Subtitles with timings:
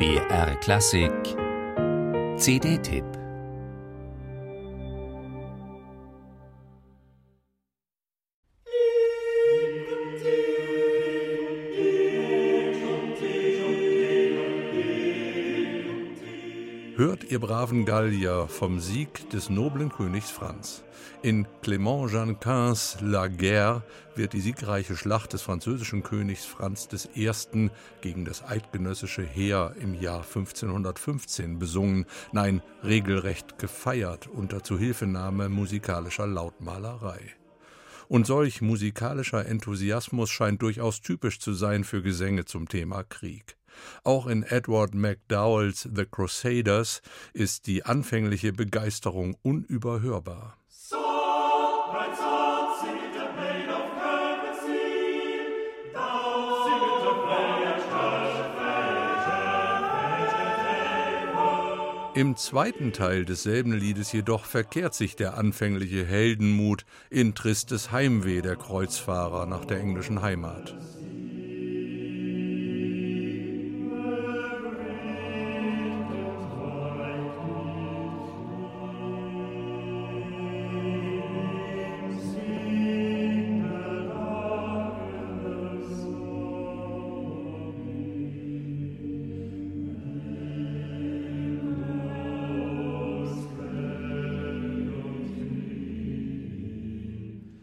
[0.00, 1.36] BR Klassik.
[2.38, 3.19] CD-Tipp
[17.00, 20.84] Hört, ihr braven Gallier, vom Sieg des noblen Königs Franz.
[21.22, 23.82] In Clément Jeanquins La Guerre
[24.16, 27.70] wird die siegreiche Schlacht des französischen Königs Franz I.
[28.02, 37.34] gegen das eidgenössische Heer im Jahr 1515 besungen, nein, regelrecht gefeiert unter Zuhilfenahme musikalischer Lautmalerei.
[38.08, 43.56] Und solch musikalischer Enthusiasmus scheint durchaus typisch zu sein für Gesänge zum Thema Krieg.
[44.04, 47.02] Auch in Edward McDowells The Crusaders
[47.32, 50.56] ist die anfängliche Begeisterung unüberhörbar.
[62.20, 68.56] Im zweiten Teil desselben Liedes jedoch verkehrt sich der anfängliche Heldenmut in tristes Heimweh der
[68.56, 70.74] Kreuzfahrer nach der englischen Heimat.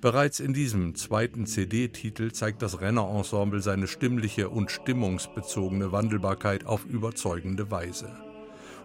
[0.00, 7.72] Bereits in diesem zweiten CD-Titel zeigt das Renner-Ensemble seine stimmliche und stimmungsbezogene Wandelbarkeit auf überzeugende
[7.72, 8.16] Weise.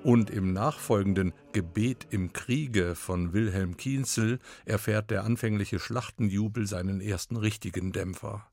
[0.03, 7.37] Und im nachfolgenden Gebet im Kriege von Wilhelm Kienzel erfährt der anfängliche Schlachtenjubel seinen ersten
[7.37, 8.47] richtigen Dämpfer.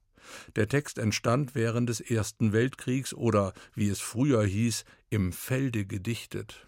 [0.55, 6.67] Der Text entstand während des Ersten Weltkriegs oder, wie es früher hieß, im Felde gedichtet.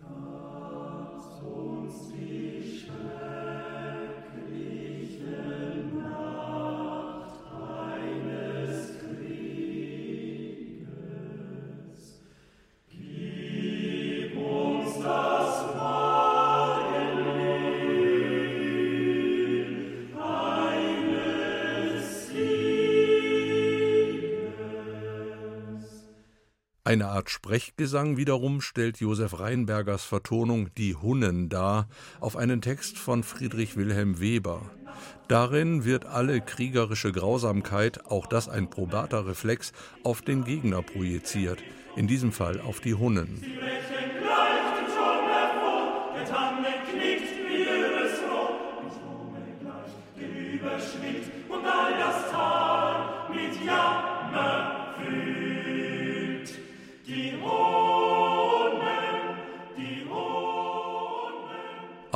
[26.92, 31.88] Eine Art Sprechgesang wiederum stellt Josef Reinbergers Vertonung Die Hunnen dar,
[32.20, 34.60] auf einen Text von Friedrich Wilhelm Weber.
[35.26, 39.72] Darin wird alle kriegerische Grausamkeit, auch das ein probater Reflex,
[40.04, 41.60] auf den Gegner projiziert,
[41.96, 43.42] in diesem Fall auf die Hunnen.
[51.48, 54.11] und all das Tal mit Jammer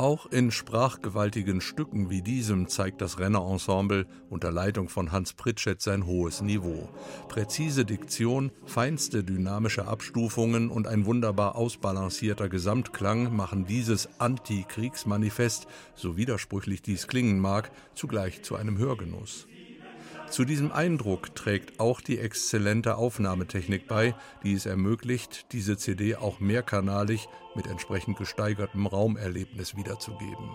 [0.06, 6.06] Auch in sprachgewaltigen Stücken wie diesem zeigt das Renner-Ensemble unter Leitung von Hans Pritschett sein
[6.06, 6.89] hohes Niveau.
[7.27, 15.66] Präzise Diktion, feinste dynamische Abstufungen und ein wunderbar ausbalancierter Gesamtklang machen dieses Anti-Kriegsmanifest,
[15.97, 19.49] so widersprüchlich dies klingen mag, zugleich zu einem Hörgenuss.
[20.31, 26.41] Zu diesem Eindruck trägt auch die exzellente Aufnahmetechnik bei, die es ermöglicht, diese CD auch
[26.41, 30.51] mehrkanalig mit entsprechend gesteigertem Raumerlebnis wiederzugeben.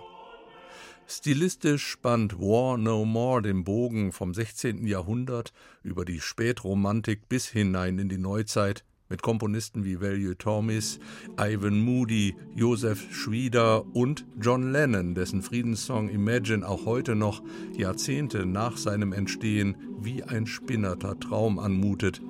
[1.07, 4.85] Stilistisch spannt War No More den Bogen vom 16.
[4.85, 5.51] Jahrhundert
[5.83, 10.97] über die Spätromantik bis hinein in die Neuzeit mit Komponisten wie Value Thomas,
[11.39, 17.43] Ivan Moody, Joseph Schwieder und John Lennon, dessen Friedenssong Imagine auch heute noch
[17.77, 22.21] Jahrzehnte nach seinem Entstehen wie ein spinnerter Traum anmutet.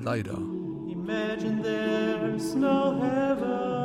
[0.00, 0.38] Leider.
[0.88, 3.79] Imagine there's no heaven.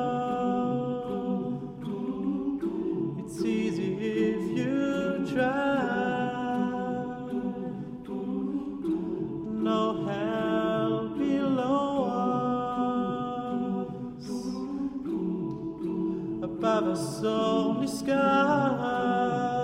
[16.65, 19.54] Above us only sky.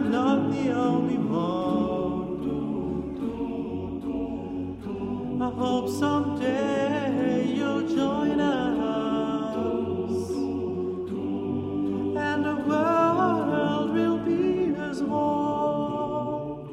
[0.00, 2.40] I'm not the only one.
[5.42, 10.30] I hope someday you'll join us,
[12.16, 16.64] and the world will be as one.